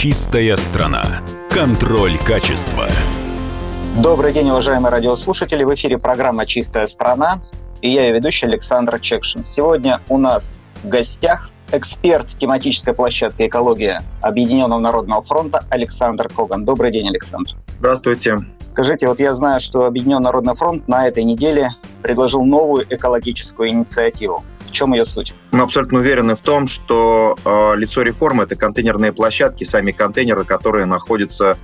Чистая 0.00 0.56
страна. 0.56 1.04
Контроль 1.50 2.16
качества. 2.16 2.86
Добрый 4.02 4.32
день, 4.32 4.48
уважаемые 4.48 4.90
радиослушатели. 4.90 5.62
В 5.62 5.74
эфире 5.74 5.98
программа 5.98 6.46
«Чистая 6.46 6.86
страна» 6.86 7.42
и 7.82 7.90
я 7.90 8.06
ее 8.06 8.14
ведущий 8.14 8.46
Александр 8.46 8.98
Чекшин. 8.98 9.44
Сегодня 9.44 10.00
у 10.08 10.16
нас 10.16 10.58
в 10.82 10.88
гостях 10.88 11.50
эксперт 11.70 12.28
тематической 12.28 12.94
площадки 12.94 13.42
«Экология» 13.42 14.00
Объединенного 14.22 14.78
народного 14.80 15.22
фронта 15.22 15.66
Александр 15.68 16.30
Коган. 16.34 16.64
Добрый 16.64 16.92
день, 16.92 17.06
Александр. 17.06 17.50
Здравствуйте. 17.78 18.38
Скажите, 18.72 19.06
вот 19.06 19.20
я 19.20 19.34
знаю, 19.34 19.60
что 19.60 19.84
Объединенный 19.84 20.24
народный 20.24 20.54
фронт 20.54 20.88
на 20.88 21.08
этой 21.08 21.24
неделе 21.24 21.72
предложил 22.00 22.42
новую 22.42 22.86
экологическую 22.88 23.68
инициативу. 23.68 24.44
Чем 24.80 24.94
ее 24.94 25.04
суть? 25.04 25.34
Мы 25.52 25.62
абсолютно 25.62 25.98
уверены 25.98 26.34
в 26.34 26.40
том, 26.40 26.66
что 26.66 27.36
э, 27.44 27.76
лицо 27.76 28.00
реформы– 28.00 28.42
это 28.44 28.54
контейнерные 28.54 29.12
площадки, 29.12 29.64
сами 29.64 29.90
контейнеры, 29.90 30.44
которые 30.44 30.86
находятся 30.86 31.58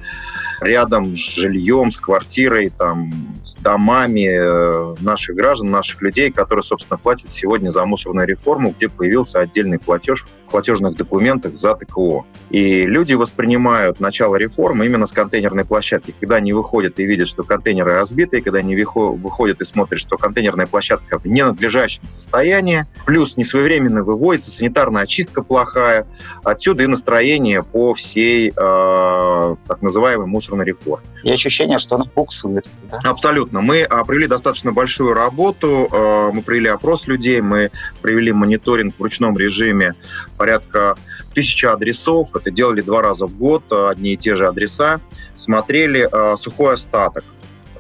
рядом 0.61 1.17
с 1.17 1.21
жильем, 1.21 1.91
с 1.93 1.99
квартирой, 1.99 2.69
там, 2.77 3.11
с 3.43 3.57
домами 3.57 4.29
э, 4.29 4.97
наших 5.01 5.35
граждан, 5.35 5.71
наших 5.71 6.03
людей, 6.03 6.31
которые, 6.31 6.63
собственно, 6.63 6.99
платят 6.99 7.31
сегодня 7.31 7.71
за 7.71 7.87
мусорную 7.87 8.29
реформу, 8.29 8.75
где 8.77 8.91
появился 8.91 9.41
отдельный 9.41 9.79
платеж 9.79 10.27
платежных 10.49 10.97
документах 10.97 11.57
за 11.57 11.75
ТКО. 11.75 12.25
И 12.51 12.87
люди 12.87 13.15
воспринимают 13.15 14.01
начало 14.01 14.37
реформы 14.37 14.87
именно 14.87 15.07
с 15.07 15.13
контейнерной 15.13 15.65
площадки. 15.65 16.15
Когда 16.19 16.37
они 16.37 16.53
выходят 16.53 16.99
и 16.99 17.05
видят, 17.05 17.29
что 17.29 17.43
контейнеры 17.43 17.95
разбиты, 17.95 18.41
когда 18.41 18.59
они 18.61 18.77
выходят 18.77 19.61
и 19.61 19.65
смотрят, 19.65 20.01
что 20.01 20.17
контейнерная 20.17 20.67
площадка 20.67 21.19
в 21.19 21.27
ненадлежащем 21.27 22.07
состоянии, 22.07 22.87
плюс 23.05 23.37
несвоевременно 23.37 24.05
выводится, 24.05 24.51
санитарная 24.51 25.03
очистка 25.03 25.43
плохая, 25.43 26.07
отсюда 26.45 26.85
и 26.85 26.87
настроение 26.87 27.63
по 27.63 27.95
всей 27.95 28.51
э, 28.51 29.57
так 29.67 29.83
называемой 29.83 30.27
мусорной 30.27 30.65
реформе. 30.65 31.05
И 31.23 31.31
ощущение, 31.31 31.79
что 31.79 31.97
она 31.97 32.05
буксует. 32.15 32.71
Да? 32.91 33.01
Абсолютно. 33.05 33.61
Мы 33.61 33.87
провели 34.07 34.27
достаточно 34.27 34.73
большую 34.73 35.15
работу, 35.15 35.89
а, 35.91 36.31
мы 36.33 36.43
провели 36.43 36.69
опрос 36.69 37.07
людей, 37.07 37.41
мы 37.41 37.71
провели 38.03 38.33
мониторинг 38.33 38.97
в 38.97 39.03
ручном 39.03 39.37
режиме 39.37 39.95
порядка 40.37 40.97
тысячи 41.35 41.67
адресов. 41.67 42.35
Это 42.35 42.51
делали 42.51 42.81
два 42.81 43.03
раза 43.03 43.27
в 43.27 43.37
год, 43.37 43.65
а, 43.71 43.91
одни 43.91 44.13
и 44.13 44.17
те 44.17 44.35
же 44.35 44.47
адреса. 44.47 45.01
Смотрели 45.37 46.09
сухой 46.39 46.75
остаток. 46.75 47.25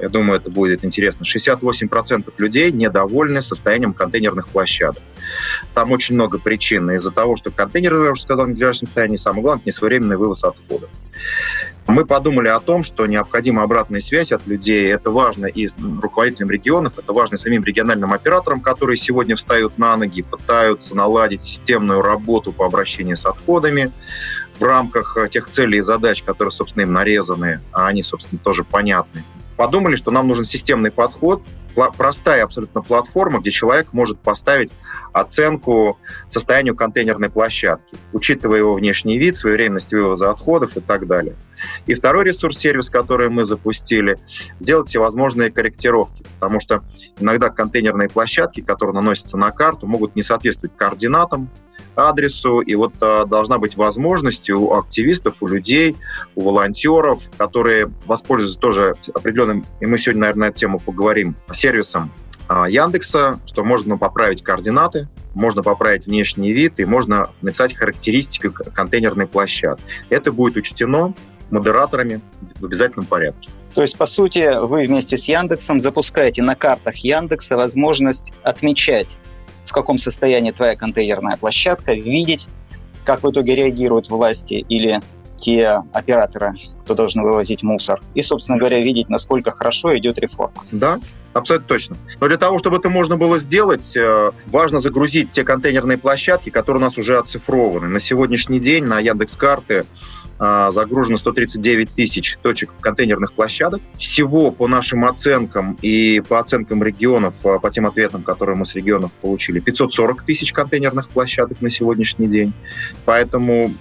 Я 0.01 0.09
думаю, 0.09 0.39
это 0.39 0.51
будет 0.51 0.85
интересно. 0.85 1.25
68% 1.25 2.33
людей 2.39 2.71
недовольны 2.71 3.41
состоянием 3.41 3.95
контейнерных 3.95 4.49
площадок. 4.49 5.03
Там 5.75 5.91
очень 5.93 6.15
много 6.15 6.39
причин. 6.39 6.91
Из-за 6.91 7.11
того, 7.11 7.37
что 7.37 7.51
контейнеры, 7.51 8.05
я 8.05 8.13
уже 8.13 8.23
сказал, 8.23 8.45
в 8.45 8.49
ненадлежащем 8.49 8.87
состоянии, 8.87 9.17
самое 9.17 9.43
главное, 9.43 9.63
несвоевременный 9.67 10.17
вывоз 10.17 10.45
отходов. 10.45 10.91
Мы 11.89 12.05
подумали 12.05 12.49
о 12.49 12.59
том, 12.59 12.83
что 12.83 13.07
необходима 13.07 13.63
обратная 13.63 14.01
связь 14.01 14.33
от 14.33 14.47
людей. 14.47 14.93
Это 14.93 15.11
важно 15.11 15.47
и 15.47 15.69
руководителям 16.03 16.51
регионов, 16.51 16.99
это 16.99 17.13
важно 17.13 17.37
самим 17.37 17.63
региональным 17.63 18.13
операторам, 18.13 18.61
которые 18.61 18.97
сегодня 18.97 19.37
встают 19.37 19.79
на 19.79 19.97
ноги, 19.97 20.23
пытаются 20.23 20.97
наладить 20.97 21.41
системную 21.41 22.03
работу 22.03 22.53
по 22.53 22.67
обращению 22.67 23.17
с 23.17 23.25
отходами 23.25 23.93
в 24.59 24.65
рамках 24.65 25.17
э, 25.17 25.29
тех 25.29 25.49
целей 25.49 25.79
и 25.79 25.83
задач, 25.83 26.23
которые, 26.23 26.51
собственно, 26.51 26.83
им 26.83 26.93
нарезаны, 26.93 27.61
а 27.73 27.87
они, 27.87 28.03
собственно, 28.03 28.41
тоже 28.43 28.65
понятны. 28.65 29.23
Подумали, 29.57 29.97
что 29.97 30.11
нам 30.11 30.27
нужен 30.27 30.45
системный 30.45 30.91
подход, 30.91 31.43
простая 31.97 32.45
абсолютно 32.45 32.83
платформа, 32.83 33.41
где 33.41 33.51
человек 33.51 33.93
может 33.93 34.19
поставить 34.19 34.73
оценку 35.13 35.99
состоянию 36.29 36.75
контейнерной 36.75 37.31
площадки, 37.31 37.97
учитывая 38.13 38.59
его 38.59 38.75
внешний 38.75 39.19
вид, 39.19 39.37
своевременность 39.37 39.93
вывоза 39.93 40.31
отходов 40.31 40.77
и 40.77 40.81
так 40.81 41.07
далее. 41.07 41.35
И 41.87 41.95
второй 41.95 42.25
ресурс-сервис, 42.25 42.91
который 42.91 43.31
мы 43.31 43.45
запустили, 43.45 44.19
сделать 44.61 44.89
всевозможные 44.89 45.51
корректировки, 45.51 46.25
потому 46.39 46.61
что 46.61 46.83
иногда 47.19 47.49
контейнерные 47.49 48.09
площадки, 48.09 48.61
которые 48.61 48.95
наносятся 48.95 49.39
на 49.39 49.51
карту, 49.51 49.87
могут 49.87 50.17
не 50.17 50.23
соответствовать 50.23 50.77
координатам, 50.77 51.49
адресу, 51.97 52.61
и 52.61 52.75
вот 52.75 52.95
а, 53.01 53.25
должна 53.25 53.59
быть 53.59 53.77
возможность 53.77 54.49
у 54.51 54.73
активистов, 54.75 55.37
у 55.41 55.47
людей, 55.47 55.97
у 56.35 56.43
волонтеров, 56.43 57.23
которые 57.37 57.91
воспользуются 58.07 58.59
тоже 58.59 58.95
определенным, 59.15 59.65
и 59.81 59.87
мы 59.87 59.99
сегодня, 59.99 60.23
наверное, 60.23 60.49
на 60.49 60.51
эту 60.51 60.59
тему 60.59 60.79
поговорим, 60.79 61.37
сервисом 61.53 62.11
а, 62.49 62.69
Яндекса, 62.69 63.41
что 63.47 63.65
можно 63.65 63.99
поправить 63.99 64.43
координаты, 64.43 65.09
можно 65.35 65.63
поправить 65.63 66.07
внешний 66.07 66.53
вид 66.53 66.79
и 66.81 66.85
можно 66.85 67.31
написать 67.43 67.75
характеристики 67.75 68.51
контейнерной 68.51 69.27
площадки. 69.27 69.83
Это 70.09 70.33
будет 70.33 70.57
учтено 70.57 71.15
модераторами 71.51 72.21
в 72.59 72.65
обязательном 72.65 73.07
порядке. 73.07 73.51
То 73.75 73.83
есть, 73.83 73.99
по 73.99 74.07
сути, 74.07 74.59
вы 74.59 74.87
вместе 74.87 75.19
с 75.19 75.25
Яндексом 75.27 75.81
запускаете 75.81 76.43
на 76.43 76.55
картах 76.55 76.97
Яндекса 76.97 77.57
возможность 77.57 78.33
отмечать 78.43 79.19
в 79.67 79.73
каком 79.73 79.99
состоянии 79.99 80.51
твоя 80.53 80.77
контейнерная 80.77 81.37
площадка, 81.37 81.95
видеть, 81.95 82.49
как 83.05 83.23
в 83.23 83.31
итоге 83.31 83.55
реагируют 83.55 84.09
власти 84.09 84.65
или 84.69 85.01
те 85.37 85.83
операторы, 85.93 86.55
кто 86.85 86.95
должны 86.95 87.23
вывозить 87.23 87.63
мусор, 87.63 88.01
и, 88.15 88.23
собственно 88.23 88.59
говоря, 88.59 88.81
видеть, 88.81 89.09
насколько 89.09 89.51
хорошо 89.51 89.97
идет 89.99 90.19
реформа. 90.19 90.65
Да, 90.73 90.99
абсолютно 91.35 91.69
точно. 91.69 91.97
Но 92.21 92.29
для 92.29 92.39
того, 92.39 92.59
чтобы 92.59 92.79
это 92.79 92.89
можно 92.89 93.17
было 93.17 93.39
сделать, 93.39 93.97
э, 93.97 94.31
важно 94.47 94.81
загрузить 94.81 95.31
те 95.31 95.45
контейнерные 95.45 95.99
площадки, 95.99 96.51
которые 96.51 96.83
у 96.83 96.85
нас 96.85 96.97
уже 96.97 97.19
оцифрованы. 97.19 97.89
На 97.89 98.01
сегодняшний 98.01 98.61
день 98.61 98.85
на 98.85 98.99
Яндекс.Карты 98.99 99.85
загружено 100.39 101.17
139 101.17 101.91
тысяч 101.91 102.37
точек 102.43 102.71
контейнерных 102.81 103.33
площадок. 103.33 103.81
Всего 103.97 104.51
по 104.51 104.69
нашим 104.69 105.05
оценкам 105.05 105.79
и 105.81 106.23
по 106.29 106.41
оценкам 106.41 106.83
регионов, 106.83 107.35
а, 107.45 107.59
по 107.59 107.71
тем 107.71 107.87
ответам, 107.87 108.23
которые 108.23 108.57
мы 108.57 108.67
с 108.67 108.75
регионов 108.75 109.13
получили, 109.13 109.61
540 109.61 110.23
тысяч 110.23 110.53
контейнерных 110.53 111.09
площадок 111.09 111.61
на 111.61 111.71
сегодняшний 111.71 112.27
день. 112.27 112.53
Поэтому 113.05 113.73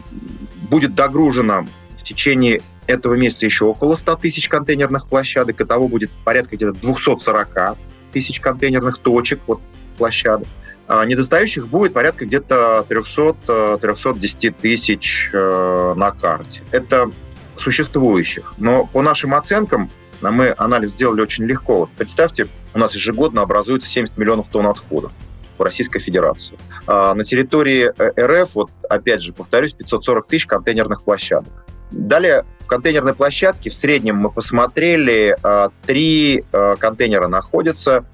будет 0.69 0.95
догружено 0.95 1.65
в 1.97 2.03
течение 2.03 2.61
этого 2.87 3.15
месяца 3.15 3.45
еще 3.45 3.65
около 3.65 3.95
100 3.95 4.15
тысяч 4.17 4.47
контейнерных 4.47 5.07
площадок. 5.07 5.59
Итого 5.59 5.87
будет 5.87 6.11
порядка 6.23 6.55
где-то 6.55 6.73
240 6.73 7.77
тысяч 8.11 8.39
контейнерных 8.39 8.99
точек, 8.99 9.41
вот, 9.47 9.59
площадок. 9.97 10.47
А, 10.87 11.03
недостающих 11.05 11.67
будет 11.67 11.93
порядка 11.93 12.25
где-то 12.25 12.85
300-310 12.87 14.55
тысяч 14.61 15.29
э, 15.33 15.93
на 15.97 16.11
карте. 16.11 16.61
Это 16.71 17.11
существующих. 17.55 18.53
Но 18.57 18.85
по 18.85 19.01
нашим 19.01 19.33
оценкам, 19.33 19.89
а 20.21 20.29
мы 20.29 20.53
анализ 20.57 20.91
сделали 20.91 21.21
очень 21.21 21.45
легко. 21.45 21.79
Вот 21.79 21.89
представьте, 21.97 22.47
у 22.73 22.79
нас 22.79 22.93
ежегодно 22.93 23.41
образуется 23.41 23.89
70 23.89 24.17
миллионов 24.17 24.49
тонн 24.49 24.67
отходов 24.67 25.11
в 25.57 25.61
Российской 25.63 25.99
Федерации. 25.99 26.57
А 26.85 27.15
на 27.15 27.25
территории 27.25 27.91
э, 27.97 28.43
РФ, 28.43 28.53
вот 28.53 28.69
опять 28.87 29.23
же, 29.23 29.33
повторюсь, 29.33 29.73
540 29.73 30.27
тысяч 30.27 30.45
контейнерных 30.45 31.03
площадок. 31.03 31.65
Далее 31.89 32.45
в 32.59 32.67
контейнерной 32.67 33.15
площадке 33.15 33.69
в 33.69 33.75
среднем 33.75 34.17
мы 34.17 34.31
посмотрели, 34.31 35.37
три 35.85 36.43
контейнера 36.79 37.27
находятся 37.27 38.05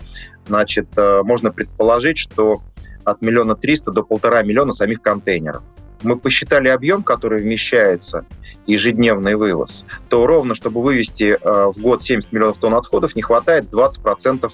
значит, 0.47 0.87
э, 0.97 1.21
можно 1.23 1.51
предположить, 1.51 2.17
что 2.17 2.61
от 3.03 3.21
миллиона 3.21 3.55
триста 3.55 3.91
до 3.91 4.03
полтора 4.03 4.43
миллиона 4.43 4.73
самих 4.73 5.01
контейнеров. 5.01 5.63
Мы 6.03 6.17
посчитали 6.17 6.67
объем, 6.67 7.03
который 7.03 7.41
вмещается, 7.41 8.25
ежедневный 8.67 9.35
вывоз, 9.35 9.85
то 10.09 10.27
ровно, 10.27 10.55
чтобы 10.55 10.81
вывести 10.81 11.37
э, 11.39 11.71
в 11.71 11.79
год 11.79 12.03
70 12.03 12.31
миллионов 12.31 12.57
тонн 12.57 12.75
отходов, 12.75 13.15
не 13.15 13.21
хватает 13.21 13.65
20% 13.71 14.51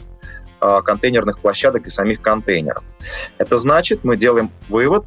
э, 0.62 0.82
контейнерных 0.84 1.40
площадок 1.40 1.88
и 1.88 1.90
самих 1.90 2.22
контейнеров. 2.22 2.84
Это 3.38 3.58
значит, 3.58 4.04
мы 4.04 4.18
делаем 4.18 4.50
вывод, 4.70 5.06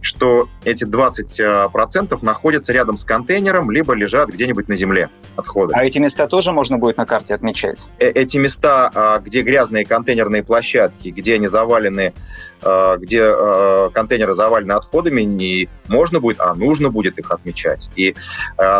что 0.00 0.48
эти 0.64 0.84
20% 0.84 2.18
находятся 2.22 2.72
рядом 2.72 2.96
с 2.96 3.04
контейнером, 3.04 3.70
либо 3.70 3.94
лежат 3.94 4.30
где-нибудь 4.30 4.68
на 4.68 4.76
земле 4.76 5.10
отходы. 5.36 5.74
А 5.74 5.84
эти 5.84 5.98
места 5.98 6.26
тоже 6.26 6.52
можно 6.52 6.78
будет 6.78 6.96
на 6.96 7.06
карте 7.06 7.34
отмечать? 7.34 7.86
Э 7.98 8.10
эти 8.10 8.38
места, 8.38 8.90
а, 8.94 9.18
где 9.18 9.42
грязные 9.42 9.84
контейнерные 9.84 10.42
площадки, 10.42 11.08
где 11.08 11.34
они 11.34 11.48
завалены, 11.48 12.14
а, 12.62 12.96
где 12.96 13.22
а, 13.24 13.90
контейнеры 13.90 14.34
завалены 14.34 14.72
отходами, 14.72 15.22
не 15.22 15.68
можно 15.88 16.20
будет, 16.20 16.40
а 16.40 16.54
нужно 16.54 16.90
будет 16.90 17.18
их 17.18 17.30
отмечать. 17.30 17.90
И 17.96 18.14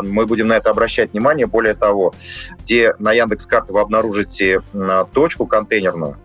мы 0.02 0.26
будем 0.26 0.48
на 0.48 0.54
это 0.56 0.70
обращать 0.70 1.12
внимание. 1.12 1.46
Более 1.46 1.74
того, 1.74 2.12
где 2.60 2.94
на 2.98 3.12
Яндекс.Карте 3.12 3.72
вы 3.72 3.80
обнаружите 3.80 4.62
точку 5.12 5.46
контейнерную, 5.46 6.16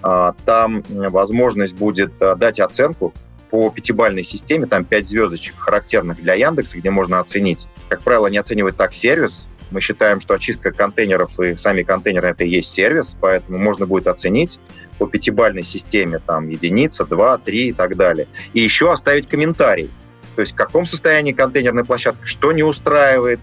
там 0.00 0.82
возможность 0.88 1.74
будет 1.74 2.12
дать 2.18 2.60
оценку 2.60 3.12
по 3.54 3.70
пятибальной 3.70 4.24
системе, 4.24 4.66
там 4.66 4.84
пять 4.84 5.06
звездочек 5.06 5.54
характерных 5.56 6.20
для 6.20 6.34
Яндекса, 6.34 6.76
где 6.76 6.90
можно 6.90 7.20
оценить. 7.20 7.68
Как 7.88 8.02
правило, 8.02 8.26
не 8.26 8.38
оценивает 8.38 8.76
так 8.76 8.94
сервис. 8.94 9.46
Мы 9.70 9.80
считаем, 9.80 10.20
что 10.20 10.34
очистка 10.34 10.72
контейнеров 10.72 11.38
и 11.38 11.56
сами 11.56 11.84
контейнеры— 11.84 12.26
это 12.30 12.42
и 12.42 12.48
есть 12.48 12.72
сервис, 12.72 13.16
поэтому 13.20 13.58
можно 13.58 13.86
будет 13.86 14.08
оценить 14.08 14.58
по 14.98 15.06
пятибальной 15.06 15.62
системе, 15.62 16.18
там, 16.18 16.48
единица, 16.48 17.04
два, 17.04 17.38
три 17.38 17.68
и 17.68 17.72
так 17.72 17.94
далее. 17.94 18.26
И 18.54 18.60
еще 18.60 18.92
оставить 18.92 19.28
комментарий 19.28 19.88
то 20.34 20.40
есть 20.40 20.54
в 20.54 20.56
каком 20.56 20.84
состоянии 20.84 21.30
контейнерная 21.30 21.84
площадка, 21.84 22.26
что 22.26 22.50
не 22.50 22.64
устраивает. 22.64 23.38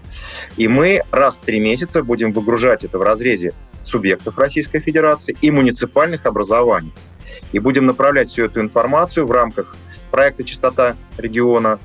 И 0.58 0.68
мы 0.68 1.00
раз 1.10 1.36
в 1.36 1.40
три 1.40 1.58
месяца 1.58 2.02
будем 2.02 2.32
выгружать 2.32 2.84
это 2.84 2.98
в 2.98 3.02
разрезе 3.02 3.54
субъектов 3.82 4.36
Российской 4.36 4.80
Федерации 4.80 5.34
и 5.40 5.50
муниципальных 5.50 6.26
образований. 6.26 6.92
И 7.52 7.58
будем 7.58 7.86
направлять 7.86 8.28
всю 8.28 8.44
эту 8.44 8.60
информацию 8.60 9.26
в 9.26 9.32
рамках 9.32 9.74
проекта 10.12 10.44
«Чистота 10.44 10.94
региона». 11.18 11.80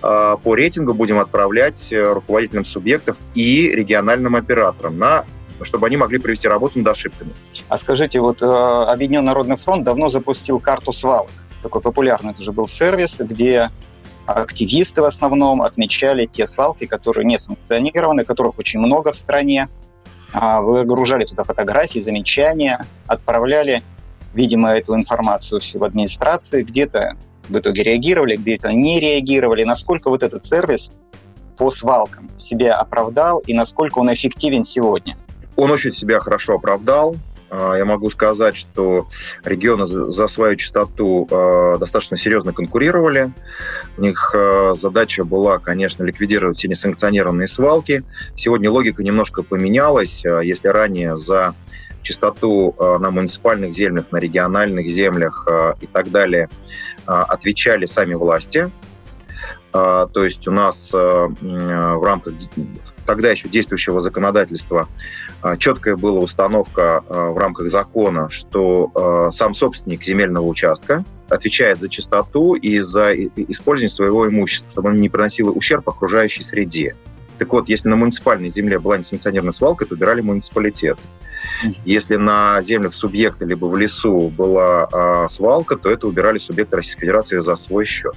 А, 0.00 0.38
по 0.38 0.54
рейтингу 0.54 0.94
будем 0.94 1.18
отправлять 1.18 1.92
э, 1.92 2.02
руководителям 2.02 2.64
субъектов 2.64 3.18
и 3.34 3.70
региональным 3.70 4.36
операторам 4.36 4.98
на 4.98 5.24
чтобы 5.64 5.86
они 5.86 5.96
могли 5.96 6.18
провести 6.18 6.48
работу 6.48 6.78
над 6.78 6.88
ошибками. 6.88 7.30
А 7.68 7.78
скажите, 7.78 8.20
вот 8.20 8.42
э, 8.42 8.46
Объединенный 8.46 9.26
Народный 9.26 9.56
фронт 9.56 9.84
давно 9.84 10.08
запустил 10.08 10.58
карту 10.58 10.92
свалок. 10.92 11.30
Такой 11.62 11.80
популярный 11.80 12.32
это 12.32 12.42
же 12.42 12.50
был 12.50 12.66
сервис, 12.66 13.20
где 13.20 13.70
активисты 14.26 15.02
в 15.02 15.04
основном 15.04 15.62
отмечали 15.62 16.26
те 16.26 16.46
свалки, 16.46 16.86
которые 16.86 17.24
не 17.24 17.38
санкционированы, 17.38 18.24
которых 18.24 18.58
очень 18.58 18.80
много 18.80 19.12
в 19.12 19.16
стране. 19.16 19.68
А, 20.32 20.62
выгружали 20.62 21.24
туда 21.24 21.44
фотографии, 21.44 22.00
замечания, 22.00 22.84
отправляли, 23.06 23.82
видимо, 24.32 24.70
эту 24.70 24.94
информацию 24.94 25.60
в 25.60 25.84
администрации, 25.84 26.62
где-то 26.62 27.16
в 27.48 27.58
итоге 27.58 27.82
реагировали, 27.82 28.36
где-то 28.36 28.72
не 28.72 29.00
реагировали. 29.00 29.64
Насколько 29.64 30.10
вот 30.10 30.22
этот 30.22 30.44
сервис 30.44 30.92
по 31.56 31.70
свалкам 31.70 32.28
себя 32.38 32.76
оправдал 32.76 33.40
и 33.40 33.54
насколько 33.54 33.98
он 33.98 34.12
эффективен 34.12 34.64
сегодня? 34.64 35.16
Он 35.56 35.70
очень 35.70 35.92
себя 35.92 36.20
хорошо 36.20 36.54
оправдал. 36.54 37.16
А, 37.52 37.74
я 37.74 37.84
могу 37.84 38.08
сказать, 38.10 38.56
что 38.56 39.06
регионы 39.44 39.84
за 39.86 40.26
свою 40.26 40.56
частоту 40.56 41.28
а, 41.30 41.76
достаточно 41.78 42.16
серьезно 42.16 42.52
конкурировали. 42.52 43.32
У 43.98 44.02
них 44.02 44.34
а, 44.34 44.74
задача 44.74 45.24
была, 45.24 45.58
конечно, 45.58 46.02
ликвидировать 46.02 46.56
все 46.56 46.68
несанкционированные 46.68 47.46
свалки. 47.46 48.02
Сегодня 48.36 48.70
логика 48.70 49.02
немножко 49.02 49.42
поменялась. 49.42 50.24
Если 50.24 50.68
ранее 50.68 51.16
за 51.16 51.54
частоту 52.02 52.74
на 52.78 53.12
муниципальных 53.12 53.74
землях, 53.74 54.06
на 54.10 54.16
региональных 54.16 54.88
землях 54.88 55.46
и 55.80 55.86
так 55.86 56.10
далее 56.10 56.48
отвечали 57.06 57.86
сами 57.86 58.14
власти, 58.14 58.70
то 59.72 60.10
есть 60.14 60.46
у 60.46 60.52
нас 60.52 60.92
в 60.92 62.04
рамках 62.04 62.34
тогда 63.06 63.30
еще 63.30 63.48
действующего 63.48 64.00
законодательства 64.00 64.88
а, 65.42 65.56
четкая 65.56 65.96
была 65.96 66.20
установка 66.20 67.02
а, 67.08 67.30
в 67.30 67.38
рамках 67.38 67.68
закона, 67.68 68.28
что 68.30 68.90
а, 68.94 69.30
сам 69.32 69.54
собственник 69.54 70.04
земельного 70.04 70.46
участка 70.46 71.04
отвечает 71.28 71.80
за 71.80 71.88
чистоту 71.88 72.54
и 72.54 72.78
за 72.78 73.12
использование 73.14 73.92
своего 73.92 74.28
имущества, 74.28 74.70
чтобы 74.70 74.90
он 74.90 74.96
не 74.96 75.08
приносило 75.08 75.50
ущерб 75.50 75.88
окружающей 75.88 76.42
среде. 76.42 76.94
Так 77.38 77.52
вот, 77.52 77.68
если 77.68 77.88
на 77.88 77.96
муниципальной 77.96 78.50
земле 78.50 78.78
была 78.78 78.98
несанкционированная 78.98 79.52
свалка, 79.52 79.84
то 79.84 79.94
убирали 79.94 80.20
муниципалитет. 80.20 80.98
Если 81.84 82.16
на 82.16 82.60
землях 82.62 82.94
субъекта 82.94 83.44
либо 83.44 83.66
в 83.66 83.76
лесу 83.76 84.28
была 84.28 84.88
э, 84.92 85.26
свалка, 85.28 85.76
то 85.76 85.90
это 85.90 86.06
убирали 86.06 86.38
субъекты 86.38 86.76
Российской 86.76 87.02
Федерации 87.02 87.40
за 87.40 87.56
свой 87.56 87.84
счет. 87.84 88.14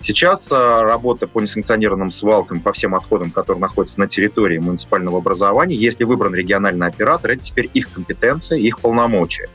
Сейчас 0.00 0.50
э, 0.50 0.82
работа 0.82 1.28
по 1.28 1.40
несанкционированным 1.40 2.10
свалкам, 2.10 2.60
по 2.60 2.72
всем 2.72 2.94
отходам, 2.94 3.30
которые 3.30 3.60
находятся 3.60 4.00
на 4.00 4.08
территории 4.08 4.58
муниципального 4.58 5.18
образования, 5.18 5.76
если 5.76 6.04
выбран 6.04 6.34
региональный 6.34 6.86
оператор, 6.86 7.32
это 7.32 7.42
теперь 7.42 7.70
их 7.74 7.90
компетенция, 7.90 8.58
их 8.58 8.80
полномочия. 8.80 9.48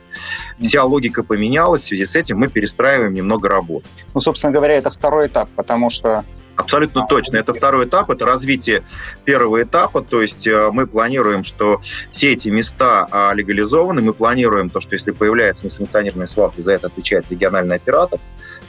Вся 0.60 0.84
логика 0.84 1.22
поменялась, 1.22 1.82
в 1.82 1.86
связи 1.86 2.06
с 2.06 2.16
этим 2.16 2.38
мы 2.38 2.48
перестраиваем 2.48 3.12
немного 3.12 3.48
работу. 3.48 3.86
Ну, 4.14 4.20
собственно 4.20 4.52
говоря, 4.52 4.74
это 4.74 4.90
второй 4.90 5.26
этап, 5.26 5.48
потому 5.56 5.90
что 5.90 6.24
Абсолютно 6.56 7.06
точно. 7.06 7.36
Это 7.36 7.52
второй 7.52 7.84
этап, 7.86 8.10
это 8.10 8.24
развитие 8.24 8.82
первого 9.24 9.62
этапа. 9.62 10.00
То 10.00 10.22
есть 10.22 10.46
э, 10.46 10.70
мы 10.72 10.86
планируем, 10.86 11.44
что 11.44 11.80
все 12.12 12.32
эти 12.32 12.48
места 12.48 13.06
а, 13.10 13.34
легализованы. 13.34 14.00
Мы 14.00 14.14
планируем 14.14 14.70
то, 14.70 14.80
что 14.80 14.94
если 14.94 15.10
появляется 15.10 15.66
несанкционированная 15.66 16.26
свалка, 16.26 16.62
за 16.62 16.72
это 16.72 16.86
отвечает 16.86 17.26
региональный 17.30 17.76
оператор. 17.76 18.18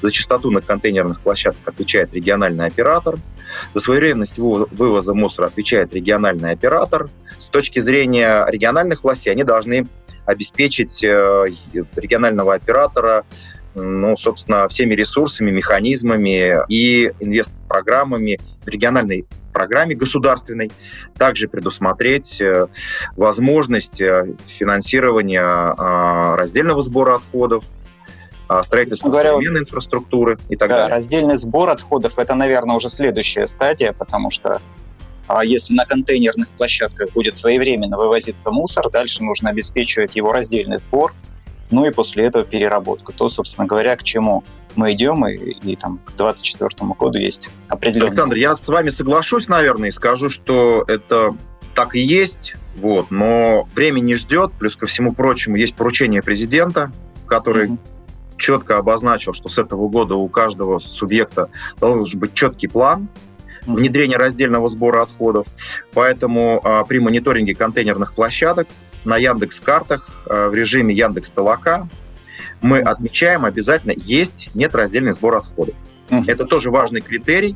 За 0.01 0.11
частоту 0.11 0.51
на 0.51 0.61
контейнерных 0.61 1.21
площадках 1.21 1.65
отвечает 1.65 2.13
региональный 2.13 2.65
оператор. 2.65 3.15
За 3.73 3.79
своевременность 3.79 4.37
вывоза 4.37 5.13
мусора 5.13 5.47
отвечает 5.47 5.93
региональный 5.93 6.51
оператор. 6.51 7.09
С 7.39 7.47
точки 7.47 7.79
зрения 7.79 8.45
региональных 8.49 9.03
властей 9.03 9.31
они 9.31 9.43
должны 9.43 9.87
обеспечить 10.25 11.03
э, 11.05 11.45
регионального 11.95 12.53
оператора 12.53 13.25
ну, 13.77 14.17
собственно, 14.17 14.67
всеми 14.67 14.93
ресурсами, 14.95 15.51
механизмами 15.51 16.57
и 16.67 17.11
инвест-программами 17.19 18.39
в 18.63 18.67
региональной 18.67 19.25
программе 19.53 19.95
государственной 19.95 20.71
также 21.17 21.47
предусмотреть 21.47 22.41
э, 22.41 22.67
возможность 23.15 23.99
э, 24.01 24.33
финансирования 24.47 25.41
а, 25.41 26.35
раздельного 26.35 26.81
сбора 26.83 27.15
отходов, 27.15 27.63
а, 28.47 28.61
строительства 28.61 29.09
Говоря, 29.09 29.31
современной 29.31 29.61
инфраструктуры 29.61 30.37
и 30.49 30.55
так 30.55 30.69
да, 30.69 30.77
далее. 30.77 30.95
Раздельный 30.95 31.37
сбор 31.37 31.69
отходов– 31.69 32.13
это, 32.17 32.35
наверное, 32.35 32.75
уже 32.75 32.89
следующая 32.89 33.47
стадия, 33.47 33.93
потому 33.93 34.29
что 34.29 34.61
а 35.27 35.43
если 35.43 35.73
на 35.73 35.85
контейнерных 35.85 36.49
площадках 36.49 37.11
будет 37.11 37.35
своевременно 37.35 37.97
вывозиться 37.97 38.49
мусор, 38.49 38.89
дальше 38.89 39.23
нужно 39.23 39.49
обеспечивать 39.49 40.15
его 40.15 40.31
раздельный 40.31 40.79
сбор, 40.79 41.13
ну 41.71 41.85
и 41.85 41.91
после 41.91 42.25
этого 42.25 42.45
переработку. 42.45 43.13
То, 43.13 43.29
собственно 43.29 43.67
говоря, 43.67 43.95
к 43.95 44.03
чему 44.03 44.43
мы 44.75 44.93
идем, 44.93 45.27
и, 45.27 45.35
и 45.35 45.75
там 45.75 45.99
к 45.99 46.15
2024 46.15 46.93
году 46.93 47.17
есть 47.17 47.49
определенный... 47.67 48.09
Александр, 48.09 48.35
я 48.35 48.55
с 48.55 48.67
вами 48.67 48.89
соглашусь, 48.89 49.47
наверное, 49.47 49.89
и 49.89 49.91
скажу, 49.91 50.29
что 50.29 50.83
это 50.87 51.35
так 51.73 51.95
и 51.95 51.99
есть, 51.99 52.55
вот, 52.77 53.11
но 53.11 53.67
время 53.75 53.99
не 53.99 54.15
ждет, 54.15 54.51
плюс 54.57 54.75
ко 54.75 54.85
всему 54.85 55.13
прочему 55.13 55.55
есть 55.55 55.75
поручение 55.75 56.21
президента, 56.21 56.91
который 57.25 57.67
mm-hmm. 57.67 57.77
четко 58.37 58.77
обозначил, 58.77 59.33
что 59.33 59.49
с 59.49 59.57
этого 59.57 59.89
года 59.89 60.15
у 60.15 60.27
каждого 60.27 60.79
субъекта 60.79 61.49
должен 61.79 62.19
быть 62.19 62.33
четкий 62.33 62.67
план, 62.67 63.09
внедрения 63.65 64.17
раздельного 64.17 64.69
сбора 64.69 65.03
отходов. 65.03 65.47
Поэтому 65.93 66.61
а, 66.63 66.83
при 66.85 66.99
мониторинге 66.99 67.53
контейнерных 67.53 68.13
площадок 68.13 68.67
на 69.05 69.17
Яндекс 69.17 69.59
картах 69.59 70.09
э, 70.25 70.47
в 70.49 70.53
режиме 70.53 70.93
Яндекс 70.93 71.29
Толока 71.29 71.87
мы 72.61 72.79
отмечаем 72.79 73.45
обязательно 73.45 73.93
есть, 73.95 74.49
нет 74.55 74.73
раздельный 74.75 75.13
сбор 75.13 75.37
отходов. 75.37 75.75
Угу. 76.09 76.23
Это 76.27 76.45
тоже 76.45 76.71
важный 76.71 77.01
критерий, 77.01 77.55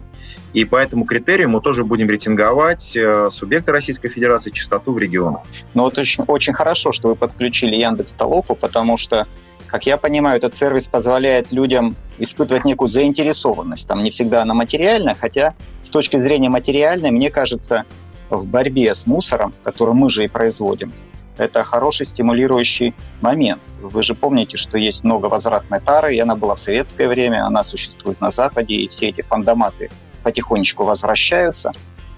и 0.54 0.66
по 0.66 0.76
этому 0.76 1.06
критерию 1.06 1.50
мы 1.50 1.62
тоже 1.62 1.84
будем 1.84 2.10
рейтинговать 2.10 2.96
э, 2.96 3.30
субъекты 3.32 3.72
Российской 3.72 4.10
Федерации 4.10 4.52
частоту 4.52 4.92
в 4.92 5.00
регионах. 5.00 5.42
Ну 5.74 5.84
вот 5.84 5.98
очень, 5.98 6.24
очень 6.26 6.54
хорошо, 6.54 6.92
что 6.92 7.10
вы 7.10 7.16
подключили 7.16 7.76
Яндекс 7.76 8.14
Толоку, 8.14 8.56
потому 8.56 8.98
что, 8.98 9.28
как 9.68 9.86
я 9.86 9.98
понимаю, 9.98 10.38
этот 10.38 10.56
сервис 10.56 10.88
позволяет 10.90 11.54
людям 11.54 11.96
испытывать 12.20 12.66
некую 12.66 12.90
заинтересованность. 12.90 13.88
Там 13.88 14.04
не 14.04 14.12
всегда 14.12 14.42
она 14.42 14.54
материальная, 14.54 15.16
хотя 15.16 15.56
с 15.82 15.90
точки 15.90 16.20
зрения 16.20 16.50
материальной, 16.50 17.12
мне 17.12 17.30
кажется, 17.30 17.86
в 18.30 18.46
борьбе 18.46 18.94
с 18.94 19.08
мусором, 19.08 19.54
который 19.64 19.94
мы 19.94 20.10
же 20.10 20.26
и 20.26 20.28
производим, 20.28 20.92
это 21.42 21.64
хороший 21.64 22.06
стимулирующий 22.06 22.94
момент. 23.22 23.62
Вы 23.82 24.04
же 24.04 24.14
помните, 24.16 24.58
что 24.58 24.78
есть 24.78 25.04
много 25.04 25.26
возвратной 25.26 25.80
тары, 25.80 26.16
и 26.16 26.20
она 26.20 26.36
была 26.36 26.56
в 26.56 26.60
советское 26.60 27.08
время, 27.08 27.46
она 27.46 27.64
существует 27.64 28.22
на 28.22 28.32
Западе, 28.32 28.76
и 28.76 28.88
все 28.88 29.10
эти 29.10 29.22
фандоматы 29.22 29.90
потихонечку 30.24 30.84
возвращаются. 30.84 31.72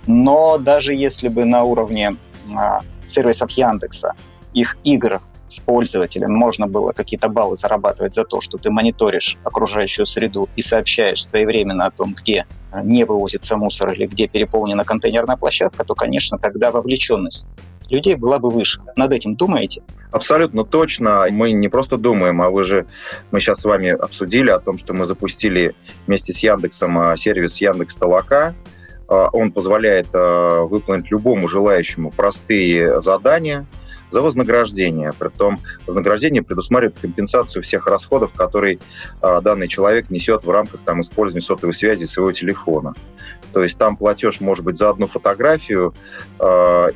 Но 0.07 0.57
даже 0.57 0.93
если 0.93 1.29
бы 1.29 1.45
на 1.45 1.63
уровне 1.63 2.15
а, 2.55 2.81
сервисов 3.07 3.51
Яндекса 3.51 4.15
их 4.53 4.77
игр 4.83 5.21
с 5.47 5.59
пользователем 5.59 6.33
можно 6.33 6.67
было 6.67 6.91
какие-то 6.91 7.29
баллы 7.29 7.55
зарабатывать 7.57 8.15
за 8.15 8.23
то, 8.23 8.41
что 8.41 8.57
ты 8.57 8.71
мониторишь 8.71 9.37
окружающую 9.43 10.05
среду 10.05 10.49
и 10.55 10.61
сообщаешь 10.61 11.25
своевременно 11.25 11.85
о 11.85 11.91
том, 11.91 12.13
где 12.13 12.45
а, 12.71 12.81
не 12.83 13.03
вывозится 13.03 13.55
мусор 13.55 13.91
или 13.91 14.07
где 14.07 14.27
переполнена 14.27 14.83
контейнерная 14.83 15.37
площадка, 15.37 15.83
то, 15.83 15.95
конечно, 15.95 16.37
тогда 16.37 16.71
вовлеченность 16.71 17.47
людей 17.93 18.15
была 18.15 18.39
бы 18.39 18.49
выше. 18.49 18.81
Над 18.95 19.13
этим 19.13 19.35
думаете? 19.35 19.83
Абсолютно 20.11 20.65
точно. 20.65 21.25
Мы 21.29 21.51
не 21.51 21.69
просто 21.69 21.97
думаем, 21.97 22.41
а 22.41 22.49
вы 22.49 22.63
же, 22.63 22.85
мы 23.31 23.39
сейчас 23.39 23.61
с 23.61 23.65
вами 23.65 23.89
обсудили 23.89 24.49
о 24.49 24.59
том, 24.59 24.77
что 24.77 24.93
мы 24.93 25.05
запустили 25.05 25.73
вместе 26.07 26.33
с 26.33 26.39
Яндексом 26.39 26.97
а, 26.99 27.15
сервис 27.15 27.61
Яндекс 27.61 27.95
Толока. 27.95 28.55
А, 29.07 29.29
он 29.31 29.51
позволяет 29.51 30.07
а, 30.13 30.63
выполнить 30.63 31.09
любому 31.11 31.47
желающему 31.47 32.11
простые 32.11 32.99
задания 32.99 33.65
за 34.09 34.21
вознаграждение. 34.21 35.11
Притом 35.17 35.59
вознаграждение 35.87 36.43
предусматривает 36.43 36.99
компенсацию 36.99 37.63
всех 37.63 37.87
расходов, 37.87 38.31
которые 38.33 38.77
данный 39.21 39.67
человек 39.67 40.11
несет 40.11 40.45
в 40.45 40.51
рамках 40.51 40.81
там, 40.85 41.01
использования 41.01 41.41
сотовой 41.41 41.73
связи 41.73 42.05
своего 42.05 42.31
телефона. 42.31 42.93
То 43.53 43.63
есть 43.63 43.75
там 43.79 43.97
платеж 43.97 44.39
может 44.39 44.65
быть 44.65 44.77
за 44.77 44.91
одну 44.91 45.07
фотографию, 45.07 45.95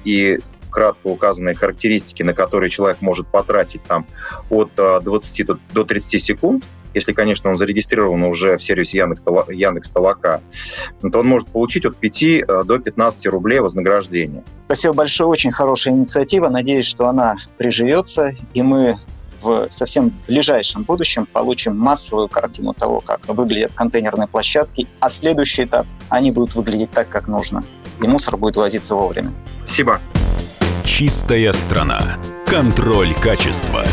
и 0.03 0.37
кратко 0.77 1.07
указанные 1.07 1.55
характеристики, 1.55 2.21
на 2.21 2.35
которые 2.35 2.69
человек 2.69 3.01
может 3.01 3.27
потратить 3.27 3.81
там 3.81 4.05
от 4.51 4.69
20 4.75 5.39
э, 5.39 5.53
до 5.73 5.83
30 5.83 6.23
секунд, 6.23 6.63
если, 6.93 7.13
конечно, 7.13 7.49
он 7.49 7.55
зарегистрирован 7.55 8.21
уже 8.23 8.57
в 8.57 8.63
сервисе 8.63 8.99
Яндекс, 8.99 9.23
Яндекс 9.49 9.89
Толока, 9.89 10.39
то 11.01 11.19
он 11.19 11.27
может 11.27 11.47
получить 11.47 11.83
от 11.85 11.97
5 11.97 12.23
э, 12.23 12.45
до 12.63 12.77
15 12.77 13.25
рублей 13.25 13.59
вознаграждения. 13.59 14.43
Спасибо 14.65 14.93
большое, 14.93 15.27
очень 15.27 15.51
хорошая 15.51 15.95
инициатива. 15.95 16.47
Надеюсь, 16.47 16.85
что 16.85 17.07
она 17.07 17.37
приживется, 17.57 18.35
и 18.53 18.61
мы 18.61 18.99
в 19.41 19.69
совсем 19.71 20.13
ближайшем 20.27 20.83
будущем 20.83 21.25
получим 21.25 21.75
массовую 21.75 22.27
картину 22.27 22.75
того, 22.75 23.01
как 23.01 23.27
выглядят 23.27 23.73
контейнерные 23.73 24.27
площадки, 24.27 24.87
а 24.99 25.09
следующий 25.09 25.63
этап, 25.63 25.87
они 26.09 26.29
будут 26.31 26.53
выглядеть 26.53 26.91
так, 26.91 27.09
как 27.09 27.27
нужно, 27.27 27.63
и 27.99 28.07
мусор 28.07 28.37
будет 28.37 28.57
возиться 28.57 28.93
вовремя. 28.93 29.31
Спасибо. 29.65 29.99
Чистая 30.87 31.51
страна. 31.51 32.17
Контроль 32.45 33.13
качества. 33.13 33.83